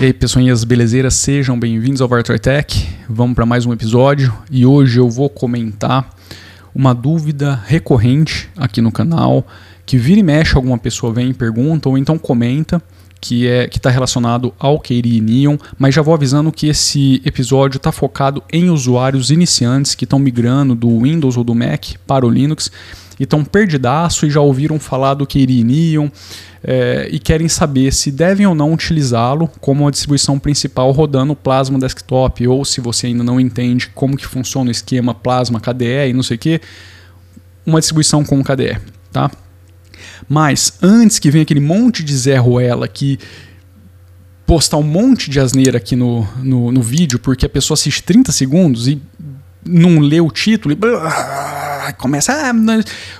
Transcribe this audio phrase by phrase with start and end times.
[0.00, 2.88] E aí, pessoinhas belezeiras, sejam bem-vindos ao Vartor Tech.
[3.06, 4.32] Vamos para mais um episódio.
[4.50, 6.08] E hoje eu vou comentar
[6.74, 9.46] uma dúvida recorrente aqui no canal,
[9.84, 12.82] que vira e mexe alguma pessoa vem e pergunta ou então comenta,
[13.20, 17.76] que é que está relacionado ao Keiri Neon, mas já vou avisando que esse episódio
[17.76, 22.30] está focado em usuários iniciantes que estão migrando do Windows ou do Mac para o
[22.30, 22.72] Linux
[23.20, 26.08] e estão perdidaço e já ouviram falar do Keiri Neon
[26.64, 31.78] é, e querem saber se devem ou não utilizá-lo como a distribuição principal rodando Plasma
[31.78, 36.12] Desktop ou se você ainda não entende como que funciona o esquema Plasma KDE e
[36.14, 36.60] não sei o que,
[37.66, 38.78] uma distribuição com KDE,
[39.12, 39.30] tá?
[40.26, 43.18] Mas antes que venha aquele monte de Zé Ruela que
[44.46, 48.32] postar um monte de asneira aqui no, no, no vídeo porque a pessoa assiste 30
[48.32, 49.00] segundos e
[49.64, 50.76] não lê o título e
[51.92, 52.52] começa, ah,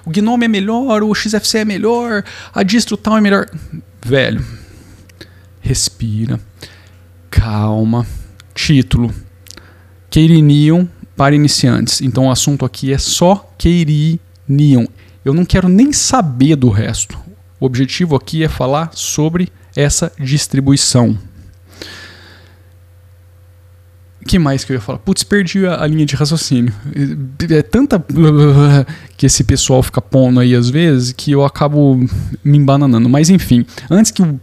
[0.05, 3.49] o Gnome é melhor, o XFC é melhor, a distro tal é melhor.
[4.05, 4.45] Velho,
[5.61, 6.41] respira,
[7.31, 8.07] calma.
[8.55, 9.15] Título:
[10.11, 10.87] Keirinion
[11.17, 12.01] para iniciantes.
[12.01, 14.87] Então o assunto aqui é só Keirinion.
[15.25, 17.19] Eu não quero nem saber do resto.
[17.59, 21.17] O objetivo aqui é falar sobre essa distribuição
[24.27, 24.99] que mais que eu ia falar?
[24.99, 26.73] Putz, perdi a, a, linha de raciocínio.
[27.51, 28.03] É tanta
[29.17, 31.97] que esse pessoal fica pondo aí às vezes que eu acabo
[32.45, 33.09] me embananando.
[33.09, 34.39] Mas enfim, antes que o,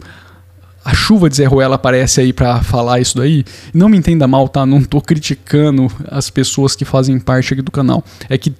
[0.84, 4.48] a chuva de Zé Ruela aparece aí para falar isso daí, não me entenda mal,
[4.50, 4.66] tá?
[4.66, 8.04] Não tô criticando as pessoas que fazem parte aqui do canal.
[8.30, 8.56] É que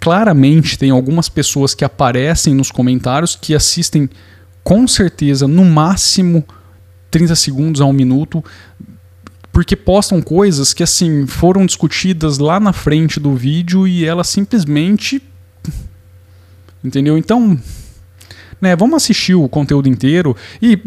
[0.00, 4.08] claramente tem algumas pessoas que aparecem nos comentários que assistem
[4.64, 6.44] com certeza no máximo
[7.10, 8.44] 30 segundos a um minuto
[9.58, 15.20] porque postam coisas que assim foram discutidas lá na frente do vídeo e ela simplesmente
[16.84, 17.18] entendeu?
[17.18, 17.58] Então,
[18.60, 20.80] né, vamos assistir o conteúdo inteiro e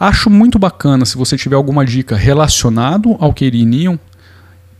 [0.00, 3.98] acho muito bacana se você tiver alguma dica relacionado ao Neon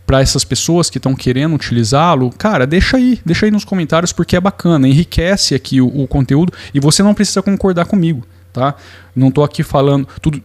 [0.07, 4.37] para essas pessoas que estão querendo utilizá-lo, cara, deixa aí, deixa aí nos comentários porque
[4.37, 8.75] é bacana, enriquece aqui o, o conteúdo e você não precisa concordar comigo, tá?
[9.15, 10.43] Não estou aqui falando tudo.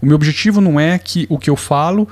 [0.00, 2.08] o meu objetivo não é que o que eu falo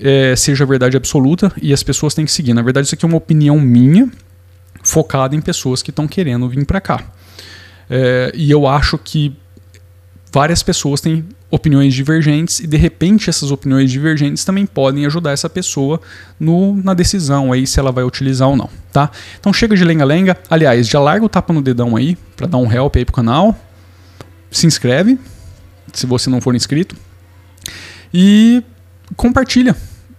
[0.00, 2.54] é, seja verdade absoluta e as pessoas têm que seguir.
[2.54, 4.10] Na verdade, isso aqui é uma opinião minha,
[4.82, 7.02] focada em pessoas que estão querendo vir para cá.
[7.90, 9.36] É, e eu acho que
[10.32, 15.48] várias pessoas têm opiniões divergentes e de repente essas opiniões divergentes também podem ajudar essa
[15.48, 15.98] pessoa
[16.38, 19.10] no, na decisão aí se ela vai utilizar ou não, tá?
[19.40, 20.36] Então chega de lenga-lenga.
[20.50, 23.58] Aliás, já larga o tapa no dedão aí para dar um help aí pro canal.
[24.50, 25.18] Se inscreve
[25.92, 26.94] se você não for inscrito.
[28.12, 28.62] E
[29.16, 29.74] compartilha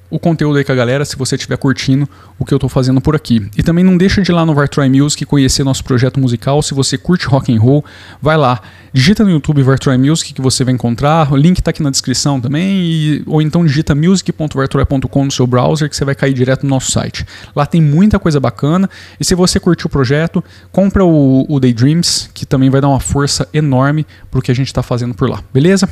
[0.09, 2.99] o conteúdo aí com a galera se você estiver curtindo o que eu estou fazendo
[2.99, 3.47] por aqui.
[3.57, 6.61] E também não deixa de ir lá no Vartroy Music conhecer nosso projeto musical.
[6.61, 7.85] Se você curte rock and roll,
[8.21, 8.61] vai lá,
[8.91, 11.31] digita no YouTube Vartroy Music que você vai encontrar.
[11.31, 12.81] O link está aqui na descrição também.
[12.81, 16.91] E, ou então digita music.vartroy.com no seu browser que você vai cair direto no nosso
[16.91, 17.25] site.
[17.55, 18.89] Lá tem muita coisa bacana.
[19.19, 22.99] E se você curtiu o projeto, compra o, o Daydreams, que também vai dar uma
[22.99, 25.43] força enorme para o que a gente está fazendo por lá.
[25.53, 25.87] Beleza?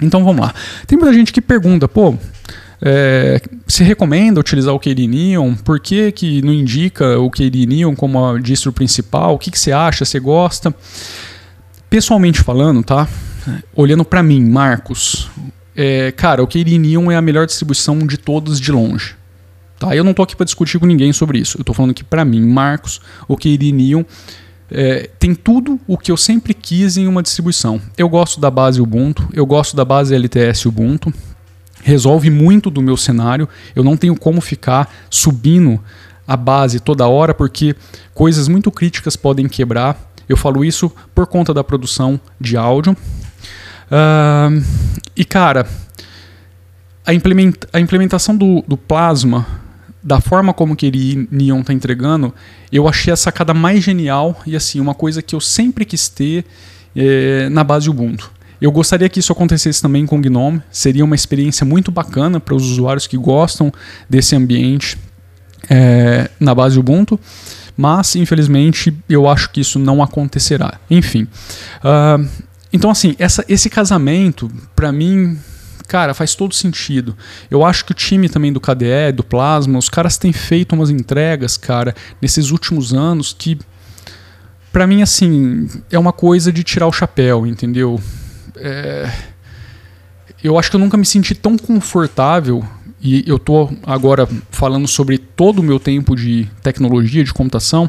[0.00, 0.54] Então vamos lá.
[0.86, 2.16] Tem muita gente que pergunta, pô,
[2.82, 5.54] é, se recomenda utilizar o Neon?
[5.54, 7.30] Por que, que não indica o
[7.68, 9.34] Neon como a distro principal?
[9.34, 10.04] O que, que você acha?
[10.04, 10.74] Você gosta?
[11.88, 13.08] Pessoalmente falando, tá?
[13.74, 15.28] Olhando para mim, Marcos,
[15.76, 16.48] é, cara, o
[16.78, 19.14] Neon é a melhor distribuição de todas de longe.
[19.78, 19.96] Tá?
[19.96, 21.58] Eu não tô aqui para discutir com ninguém sobre isso.
[21.58, 24.04] Eu tô falando que para mim, Marcos, o Neon
[24.70, 27.80] é, tem tudo o que eu sempre quis em uma distribuição.
[27.96, 31.12] Eu gosto da base Ubuntu, eu gosto da base LTS Ubuntu,
[31.82, 33.48] resolve muito do meu cenário.
[33.74, 35.80] Eu não tenho como ficar subindo
[36.26, 37.74] a base toda hora, porque
[38.14, 40.12] coisas muito críticas podem quebrar.
[40.28, 42.96] Eu falo isso por conta da produção de áudio.
[43.90, 44.64] Uh,
[45.16, 45.66] e cara,
[47.04, 49.44] a, implementa a implementação do, do Plasma
[50.02, 52.32] da forma como que ele Neon tá entregando,
[52.72, 56.44] eu achei a sacada mais genial e assim, uma coisa que eu sempre quis ter
[56.96, 58.32] é, na base Ubuntu.
[58.60, 62.54] Eu gostaria que isso acontecesse também com o Gnome, seria uma experiência muito bacana para
[62.54, 63.72] os usuários que gostam
[64.08, 64.98] desse ambiente
[65.68, 67.18] é, na base Ubuntu,
[67.76, 70.78] mas infelizmente eu acho que isso não acontecerá.
[70.90, 71.26] Enfim,
[71.82, 72.28] uh,
[72.72, 75.38] então assim, essa, esse casamento, para mim,
[75.88, 77.16] cara, faz todo sentido.
[77.50, 80.90] Eu acho que o time também do KDE, do Plasma, os caras têm feito umas
[80.90, 83.58] entregas, cara, nesses últimos anos que
[84.72, 88.00] para mim assim, é uma coisa de tirar o chapéu, entendeu?
[88.60, 89.10] É...
[90.42, 92.64] Eu acho que eu nunca me senti tão confortável
[93.02, 97.88] e eu tô agora falando sobre todo o meu tempo de tecnologia, de computação,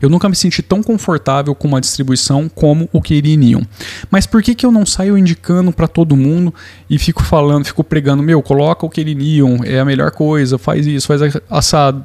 [0.00, 3.62] Eu nunca me senti tão confortável com uma distribuição como o Keyri Neon.
[4.10, 6.54] Mas por que, que eu não saio indicando para todo mundo
[6.88, 10.86] e fico falando, fico pregando, meu, coloca o Keyri Neon, é a melhor coisa, faz
[10.86, 12.04] isso, faz assado.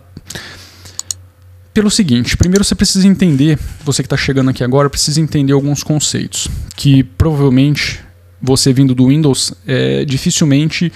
[1.79, 5.81] Pelo seguinte, primeiro você precisa entender, você que está chegando aqui agora, precisa entender alguns
[5.81, 8.01] conceitos que provavelmente
[8.41, 10.91] você vindo do Windows é, dificilmente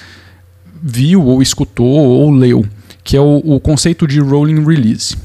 [0.82, 2.66] viu ou escutou ou leu,
[3.02, 5.16] que é o, o conceito de rolling release.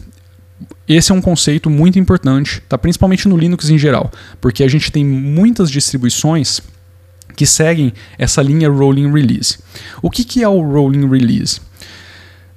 [0.87, 2.79] Esse é um conceito muito importante, tá?
[2.79, 6.61] principalmente no Linux em geral, porque a gente tem muitas distribuições
[7.35, 9.59] que seguem essa linha rolling release.
[10.01, 11.61] O que, que é o rolling release?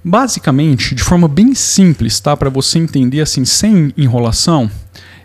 [0.03, 2.35] Basicamente, de forma bem simples, tá?
[2.35, 4.69] para você entender assim sem enrolação,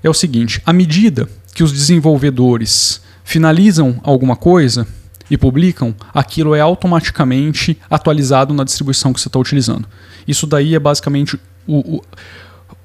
[0.02, 4.86] é o seguinte: à medida que os desenvolvedores finalizam alguma coisa
[5.30, 9.88] e publicam, aquilo é automaticamente atualizado na distribuição que você está utilizando.
[10.28, 12.02] Isso daí é basicamente o, o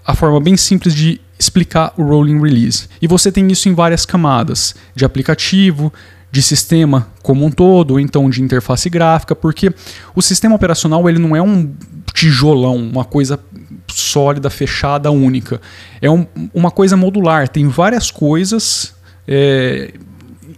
[0.05, 2.87] a forma bem simples de explicar o rolling release.
[3.01, 5.94] E você tem isso em várias camadas, de aplicativo,
[6.31, 9.74] de sistema como um todo, ou então de interface gráfica, porque
[10.16, 11.74] o sistema operacional ele não é um
[12.13, 13.39] tijolão, uma coisa
[13.88, 15.60] sólida, fechada, única.
[16.01, 18.94] É um, uma coisa modular, tem várias coisas
[19.28, 19.94] é,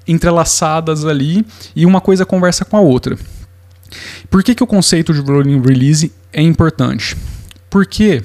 [0.08, 3.18] entrelaçadas ali e uma coisa conversa com a outra.
[4.30, 7.16] Por que, que o conceito de rolling release é importante?
[7.70, 8.24] Porque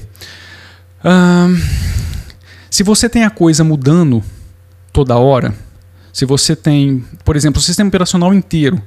[2.71, 4.23] se você tem a coisa mudando
[4.93, 5.55] toda hora,
[6.19, 8.83] se você tem, por exemplo, o sistema operacional inteiro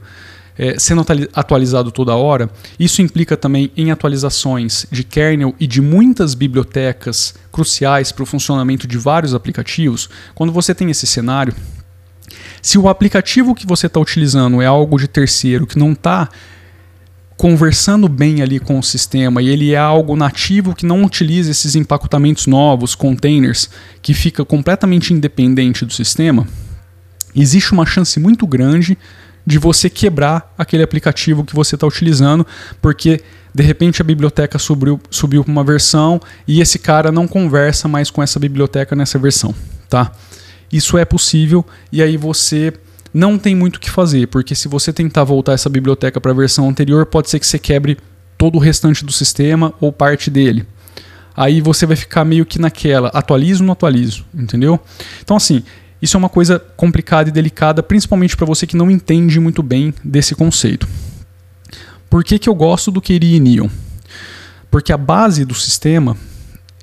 [0.60, 1.02] é, sendo
[1.34, 8.12] atualizado toda hora, isso implica também em atualizações de kernel e de muitas bibliotecas cruciais
[8.12, 10.10] para o funcionamento de vários aplicativos.
[10.36, 11.56] Quando você tem esse cenário,
[12.62, 16.28] se o aplicativo que você está utilizando é algo de terceiro que não está
[17.38, 21.76] conversando bem ali com o sistema e ele é algo nativo que não utiliza esses
[21.76, 23.70] empacotamentos novos, containers,
[24.02, 26.46] que fica completamente independente do sistema,
[27.36, 28.98] existe uma chance muito grande
[29.46, 32.46] de você quebrar aquele aplicativo que você está utilizando,
[32.82, 33.22] porque
[33.54, 38.10] de repente a biblioteca subiu, subiu para uma versão e esse cara não conversa mais
[38.10, 39.54] com essa biblioteca nessa versão,
[39.90, 40.12] tá?
[40.72, 42.74] Isso é possível e aí você
[43.14, 46.36] não tem muito o que fazer, porque se você tentar voltar essa biblioteca para a
[46.36, 47.98] versão anterior, pode ser que você quebre
[48.38, 50.66] todo o restante do sistema ou parte dele.
[51.36, 54.80] Aí você vai ficar meio que naquela, atualizo ou não atualizo, entendeu?
[55.22, 55.64] Então assim,
[56.02, 59.94] isso é uma coisa complicada e delicada, principalmente para você que não entende muito bem
[60.04, 60.88] desse conceito.
[62.10, 63.70] Por que, que eu gosto do Keri Neon?
[64.70, 66.18] Porque a base do sistema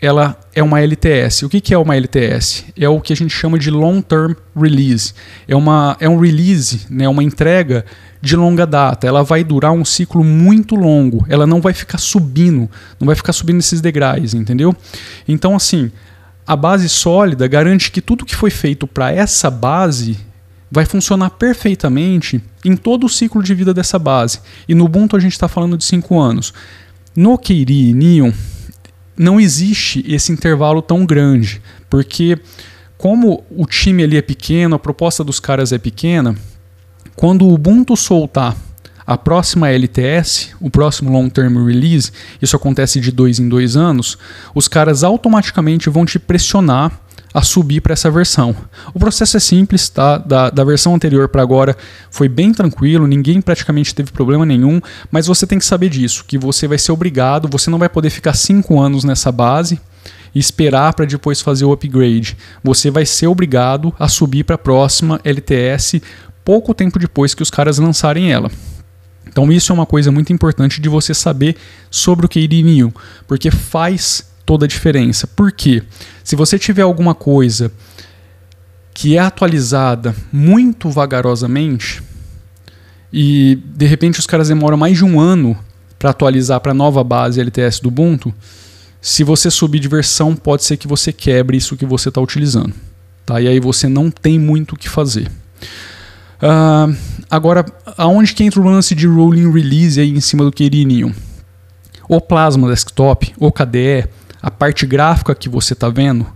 [0.00, 1.42] ela é uma LTS.
[1.44, 2.66] O que, que é uma LTS?
[2.76, 5.12] É o que a gente chama de Long Term Release.
[5.46, 7.84] É, uma, é um release, né, uma entrega
[8.20, 9.06] de longa data.
[9.06, 11.26] Ela vai durar um ciclo muito longo.
[11.28, 14.74] Ela não vai ficar subindo, não vai ficar subindo esses degraus, entendeu?
[15.26, 15.90] Então, assim,
[16.48, 20.16] a base sólida garante que tudo que foi feito para essa base
[20.70, 24.40] vai funcionar perfeitamente em todo o ciclo de vida dessa base.
[24.66, 26.54] E no Ubuntu a gente está falando de 5 anos.
[27.14, 28.32] No Keiri e Neon,
[29.14, 31.60] não existe esse intervalo tão grande,
[31.90, 32.38] porque
[32.96, 36.34] como o time ali é pequeno, a proposta dos caras é pequena,
[37.14, 38.56] quando o Ubuntu soltar
[39.08, 42.12] a próxima LTS, o próximo Long Term Release,
[42.42, 44.18] isso acontece de dois em dois anos,
[44.54, 46.92] os caras automaticamente vão te pressionar
[47.32, 48.54] a subir para essa versão.
[48.92, 50.18] O processo é simples, tá?
[50.18, 51.74] Da, da versão anterior para agora
[52.10, 54.78] foi bem tranquilo, ninguém praticamente teve problema nenhum,
[55.10, 58.10] mas você tem que saber disso, que você vai ser obrigado, você não vai poder
[58.10, 59.80] ficar cinco anos nessa base
[60.34, 62.36] e esperar para depois fazer o upgrade.
[62.62, 66.02] Você vai ser obrigado a subir para a próxima LTS
[66.44, 68.50] pouco tempo depois que os caras lançarem ela.
[69.28, 71.56] Então isso é uma coisa muito importante de você saber
[71.90, 72.92] sobre o KD
[73.26, 75.26] porque faz toda a diferença.
[75.26, 75.82] Por quê?
[76.24, 77.70] Se você tiver alguma coisa
[78.94, 82.02] que é atualizada muito vagarosamente
[83.12, 85.56] e de repente os caras demoram mais de um ano
[85.98, 88.34] para atualizar para a nova base LTS do Ubuntu,
[89.00, 92.74] se você subir de versão, pode ser que você quebre isso que você está utilizando.
[93.24, 93.40] Tá?
[93.40, 95.30] E aí você não tem muito o que fazer.
[96.42, 96.96] Uh,
[97.30, 97.64] agora,
[97.96, 101.14] aonde que entra o lance de rolling release aí em cima do Querininho?
[102.08, 104.08] O Plasma Desktop, o KDE,
[104.40, 106.26] a parte gráfica que você está vendo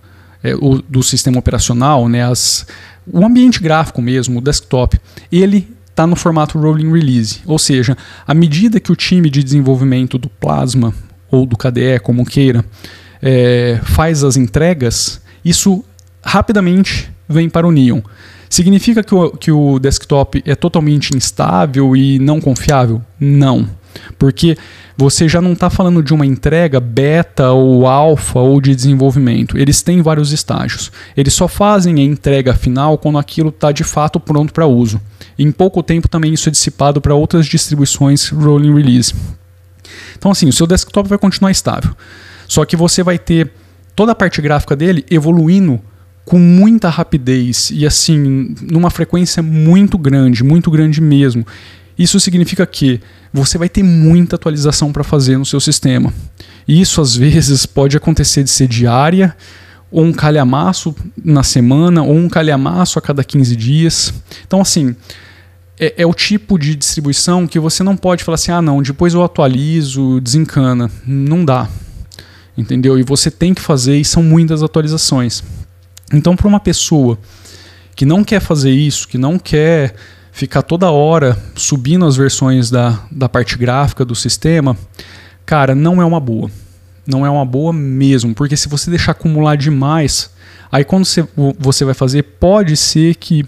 [0.43, 2.67] é, o, do sistema operacional, né, as,
[3.07, 4.99] o ambiente gráfico mesmo, o desktop,
[5.31, 7.97] ele está no formato rolling release, ou seja,
[8.27, 10.93] à medida que o time de desenvolvimento do Plasma
[11.31, 12.65] ou do KDE, como queira,
[13.21, 15.85] é, faz as entregas, isso
[16.23, 18.01] rapidamente vem para o Neon.
[18.53, 23.01] Significa que o, que o desktop é totalmente instável e não confiável?
[23.19, 23.67] Não.
[24.19, 24.59] Porque
[24.95, 29.57] você já não está falando de uma entrega beta ou alfa ou de desenvolvimento.
[29.57, 30.93] Eles têm vários estágios.
[31.17, 35.01] Eles só fazem a entrega final quando aquilo está de fato pronto para uso.
[35.39, 39.15] Em pouco tempo também isso é dissipado para outras distribuições rolling release.
[40.15, 41.97] Então assim, o seu desktop vai continuar estável.
[42.47, 43.51] Só que você vai ter
[43.97, 45.81] toda a parte gráfica dele evoluindo
[46.25, 51.47] com muita rapidez e assim, numa frequência muito grande, muito grande mesmo.
[51.99, 53.01] Isso significa que
[53.33, 56.13] você vai ter muita atualização para fazer no seu sistema.
[56.67, 59.37] Isso às vezes pode acontecer de ser diária,
[59.91, 64.15] ou um calhamaço na semana, ou um calhamaço a cada 15 dias.
[64.47, 64.97] Então, assim,
[65.79, 69.13] é, é, o tipo de distribuição que você não pode falar assim: ah, não, depois
[69.13, 70.91] eu atualizo, desencana.
[71.07, 71.69] Não dá.
[72.57, 72.99] Entendeu?
[72.99, 75.43] E você tem que fazer, e são muitas atualizações.
[76.13, 77.19] Então, para uma pessoa
[77.95, 79.95] que não quer fazer isso, que não quer
[80.33, 84.77] ficar toda hora subindo as versões da, da parte gráfica do sistema,
[85.45, 86.51] cara, não é uma boa.
[87.07, 90.31] Não é uma boa mesmo, porque se você deixar acumular demais,
[90.71, 91.27] aí quando você,
[91.59, 93.45] você vai fazer, pode ser que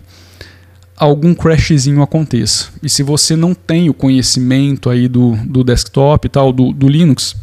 [0.97, 2.68] algum crashzinho aconteça.
[2.83, 6.88] E se você não tem o conhecimento aí do, do desktop e tal, do, do
[6.88, 7.37] Linux,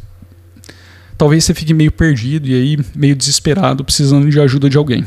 [1.21, 5.05] talvez você fique meio perdido e aí meio desesperado, precisando de ajuda de alguém.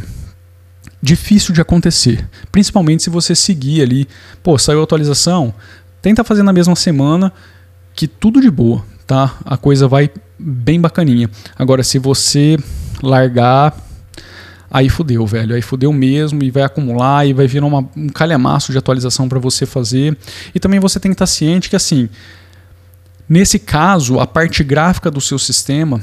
[1.02, 4.06] Difícil de acontecer, principalmente se você seguir ali,
[4.40, 5.52] pô, saiu a atualização,
[6.00, 7.33] tenta fazer na mesma semana
[7.97, 9.37] que tudo de boa, tá?
[9.44, 11.28] A coisa vai bem bacaninha.
[11.59, 12.56] Agora, se você
[13.02, 13.76] largar,
[14.71, 15.52] aí fudeu, velho.
[15.52, 19.40] Aí fudeu mesmo e vai acumular e vai vir uma, um calhamaço de atualização para
[19.40, 20.16] você fazer.
[20.54, 22.09] E também você tem que estar ciente que, assim,
[23.28, 26.00] Nesse caso, a parte gráfica do seu sistema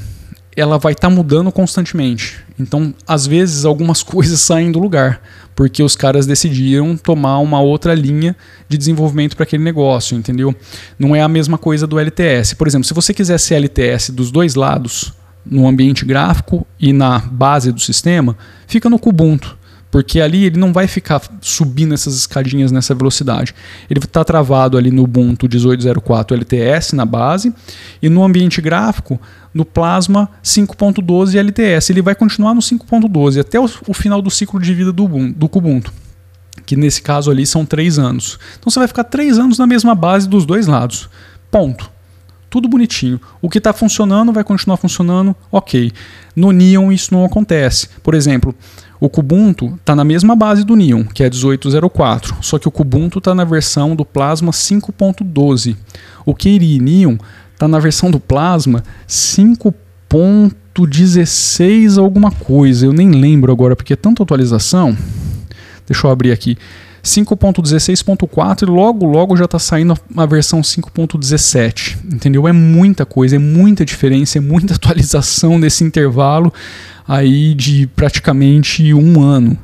[0.56, 2.40] ela vai estar tá mudando constantemente.
[2.58, 5.22] Então, às vezes, algumas coisas saem do lugar,
[5.54, 8.36] porque os caras decidiram tomar uma outra linha
[8.68, 10.54] de desenvolvimento para aquele negócio, entendeu?
[10.98, 12.54] Não é a mesma coisa do LTS.
[12.54, 15.12] Por exemplo, se você quiser ser LTS dos dois lados,
[15.44, 18.36] no ambiente gráfico e na base do sistema,
[18.66, 19.58] fica no Kubuntu
[19.92, 23.54] porque ali ele não vai ficar subindo essas escadinhas nessa velocidade.
[23.90, 27.52] Ele está travado ali no Ubuntu 18.04 LTS na base
[28.00, 29.20] e no ambiente gráfico
[29.52, 31.90] no Plasma 5.12 LTS.
[31.90, 35.46] Ele vai continuar no 5.12 até o, o, final do ciclo de vida do, do
[35.46, 35.92] Kubuntu,
[36.64, 38.38] que nesse caso ali são três anos.
[38.58, 41.10] Então você vai ficar três anos na mesma base dos dois lados.
[41.50, 41.91] Ponto.
[42.52, 43.18] Tudo bonitinho.
[43.40, 45.90] O que está funcionando vai continuar funcionando, ok.
[46.36, 47.88] No Neon isso não acontece.
[48.02, 48.54] Por exemplo,
[49.00, 53.20] o Kubuntu está na mesma base do Neon, que é 1804, só que o Kubuntu
[53.20, 55.74] está na versão do Plasma 5.12.
[56.26, 57.16] O Keri Neon
[57.54, 64.22] está na versão do Plasma 5.16 alguma coisa, eu nem lembro agora porque é tanta
[64.22, 64.94] atualização.
[65.86, 66.58] Deixa eu abrir aqui.
[67.02, 72.46] 5.16.4 e logo logo já está saindo a versão 5.17, entendeu?
[72.46, 76.52] É muita coisa, é muita diferença, é muita atualização nesse intervalo
[77.06, 79.58] aí de praticamente um ano.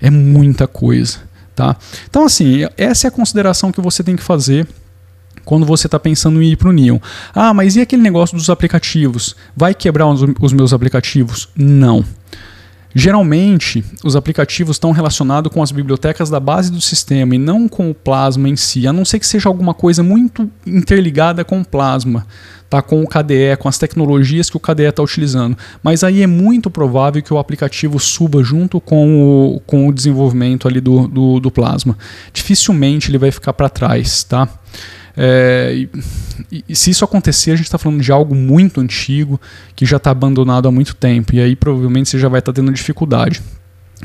[0.00, 1.18] É muita coisa,
[1.54, 1.76] tá?
[2.08, 4.66] Então assim, essa é a consideração que você tem que fazer
[5.44, 6.98] quando você está pensando em ir para o Neon.
[7.34, 9.34] Ah, mas e aquele negócio dos aplicativos?
[9.56, 11.48] Vai quebrar os, os meus aplicativos?
[11.56, 12.04] Não.
[12.94, 17.90] Geralmente, os aplicativos estão relacionados com as bibliotecas da base do sistema e não com
[17.90, 21.64] o Plasma em si, a não ser que seja alguma coisa muito interligada com o
[21.64, 22.26] Plasma,
[22.68, 22.80] tá?
[22.80, 25.56] com o KDE, com as tecnologias que o KDE está utilizando.
[25.82, 30.66] Mas aí é muito provável que o aplicativo suba junto com o, com o desenvolvimento
[30.66, 31.96] ali do, do, do Plasma.
[32.32, 34.24] Dificilmente ele vai ficar para trás.
[34.24, 34.48] Tá?
[35.20, 35.74] É,
[36.52, 39.40] e, e, se isso acontecer, a gente está falando de algo muito antigo,
[39.74, 42.56] que já está abandonado há muito tempo, e aí provavelmente você já vai estar tá
[42.56, 43.42] tendo dificuldade.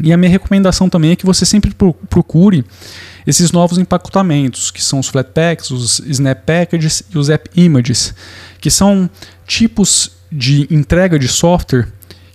[0.01, 1.72] E a minha recomendação também é que você sempre
[2.10, 2.65] procure
[3.27, 8.15] esses novos empacotamentos, que são os Flatpaks, os Snap Packages e os App Images,
[8.60, 9.08] que são
[9.46, 11.88] tipos de entrega de software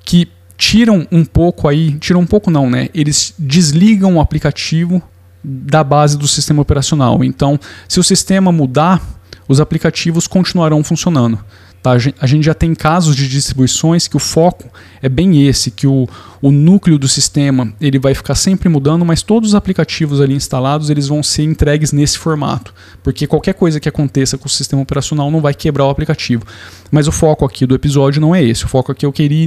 [0.05, 2.89] que tiram um pouco aí, tiram um pouco não, né?
[2.95, 5.03] Eles desligam o aplicativo
[5.43, 7.23] da base do sistema operacional.
[7.23, 9.01] Então, se o sistema mudar,
[9.49, 11.39] os aplicativos continuarão funcionando.
[11.83, 11.93] Tá?
[12.21, 14.69] A gente já tem casos de distribuições que o foco
[15.01, 16.09] é bem esse, que o,
[16.43, 20.91] o núcleo do sistema ele vai ficar sempre mudando, mas todos os aplicativos ali instalados
[20.91, 25.31] eles vão ser entregues nesse formato, porque qualquer coisa que aconteça com o sistema operacional
[25.31, 26.45] não vai quebrar o aplicativo.
[26.91, 29.39] Mas o foco aqui do episódio não é esse, o foco aqui é o Keri.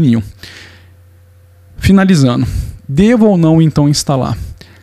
[1.77, 2.47] Finalizando,
[2.87, 4.37] devo ou não então instalar?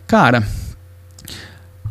[0.05, 0.47] Cara,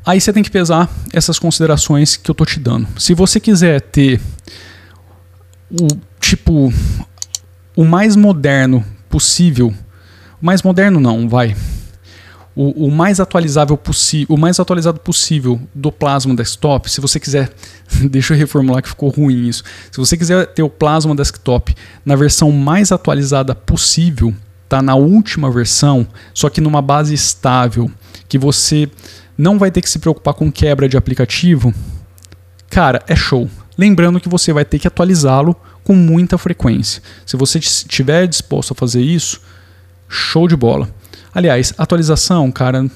[0.09, 2.89] Aí você tem que pesar essas considerações que eu tô te dando.
[2.99, 4.19] Se você quiser ter
[5.71, 5.87] o
[6.19, 6.73] tipo
[7.77, 9.69] o mais moderno possível,
[10.41, 11.55] o mais moderno não, vai.
[12.57, 17.53] o, o, mais atualizável possível, o mais atualizado possível do Plasma Desktop, se você quiser,
[18.11, 19.63] deixa eu reformular que ficou ruim isso.
[19.93, 24.35] Se você quiser ter o Plasma Desktop na versão mais atualizada possível,
[24.71, 27.91] tá na última versão, só que numa base estável,
[28.27, 28.91] que você
[29.39, 31.73] não vai ter que se preocupar com quebra de aplicativo,
[32.69, 33.49] cara, é show.
[33.79, 35.55] Lembrando que você vai ter que atualizá-lo
[35.85, 37.01] com muita frequência.
[37.25, 39.41] Se você estiver disposto a fazer isso,
[40.09, 40.91] show de bola.
[41.33, 42.91] Aliás, atualização, cara,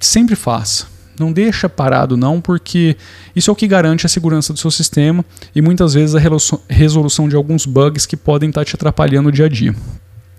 [0.00, 0.86] sempre faça.
[1.18, 2.96] Não deixa parado não, porque
[3.34, 5.24] isso é o que garante a segurança do seu sistema
[5.54, 6.20] e muitas vezes a
[6.68, 9.74] resolução de alguns bugs que podem estar te atrapalhando no dia a dia.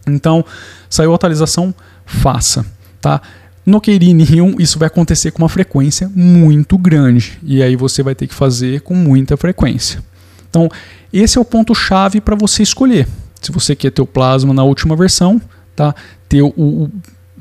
[0.05, 0.45] Então,
[0.89, 1.73] saiu a atualização,
[2.05, 2.65] faça,
[3.01, 3.21] tá?
[3.67, 4.25] No Keyring
[4.59, 8.79] isso vai acontecer com uma frequência muito grande e aí você vai ter que fazer
[8.79, 10.01] com muita frequência.
[10.49, 10.69] Então,
[11.11, 13.05] esse é o ponto chave para você escolher.
[13.41, 15.41] Se você quer ter o plasma na última versão,
[15.75, 15.93] tá?
[16.29, 16.89] Ter o, o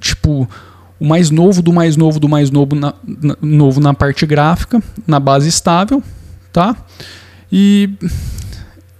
[0.00, 0.48] tipo
[0.98, 4.82] o mais novo do mais novo do mais novo na, na, novo na parte gráfica,
[5.06, 6.02] na base estável,
[6.52, 6.74] tá?
[7.52, 7.88] E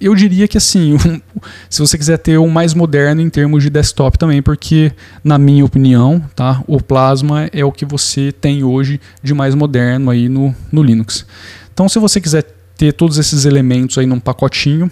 [0.01, 1.21] eu diria que assim, um,
[1.69, 4.93] se você quiser ter um mais moderno em termos de desktop também, porque
[5.25, 10.11] na minha opinião, tá, o Plasma é o que você tem hoje de mais moderno
[10.11, 11.27] aí no, no Linux.
[11.73, 12.45] Então, se você quiser
[12.77, 14.91] ter todos esses elementos aí num pacotinho,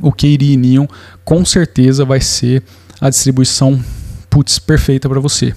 [0.00, 0.86] o Keyri Neon
[1.24, 2.62] com certeza vai ser
[3.00, 3.82] a distribuição
[4.30, 5.54] putz, perfeita para você.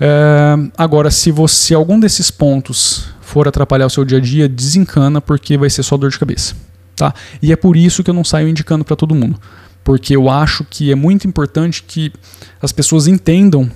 [0.00, 5.20] É, agora, se você algum desses pontos for atrapalhar o seu dia a dia, desencana
[5.20, 6.54] porque vai ser só dor de cabeça
[6.96, 7.14] tá?
[7.40, 9.40] E é por isso que eu não saio indicando para todo mundo,
[9.82, 12.12] porque eu acho que é muito importante que
[12.60, 13.70] as pessoas entendam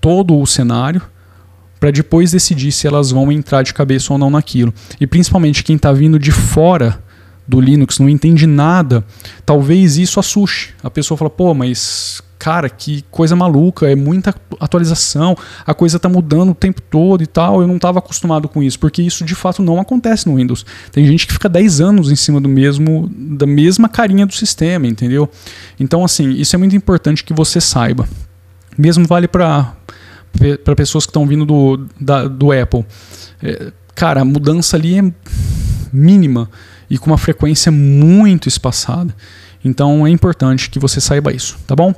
[0.00, 1.02] todo o cenário
[1.78, 4.72] para depois decidir se elas vão entrar de cabeça ou não naquilo.
[5.00, 7.02] E principalmente quem está vindo de fora
[7.48, 9.04] do Linux não entende nada,
[9.44, 10.74] talvez isso assuste.
[10.82, 16.08] A pessoa fala, pô, mas cara, que coisa maluca, é muita atualização, a coisa está
[16.08, 17.60] mudando o tempo todo e tal.
[17.60, 20.64] Eu não estava acostumado com isso, porque isso de fato não acontece no Windows.
[20.90, 24.86] Tem gente que fica 10 anos em cima do mesmo da mesma carinha do sistema,
[24.86, 25.28] entendeu?
[25.78, 28.08] Então, assim, isso é muito importante que você saiba.
[28.76, 29.74] Mesmo vale para
[30.64, 32.86] para pessoas que estão vindo do, da, do Apple.
[33.42, 35.12] É, cara, a mudança ali é
[35.92, 36.48] mínima
[36.88, 39.14] e com uma frequência muito espaçada.
[39.62, 41.94] Então é importante que você saiba isso, tá bom?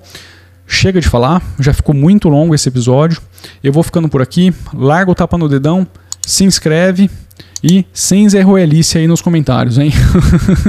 [0.73, 3.21] Chega de falar, já ficou muito longo esse episódio.
[3.63, 4.55] Eu vou ficando por aqui.
[4.73, 5.87] Larga o tapa no dedão,
[6.27, 7.11] se inscreve
[7.63, 9.93] e sem Zé Roelice aí nos comentários, hein?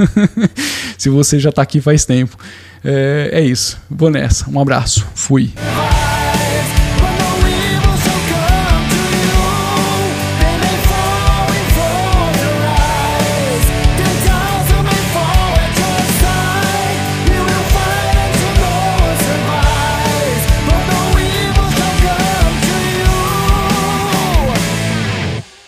[0.98, 2.36] Se você já está aqui faz tempo.
[2.84, 3.78] É, é isso.
[3.90, 4.48] Vou nessa.
[4.50, 5.06] Um abraço.
[5.14, 5.50] Fui.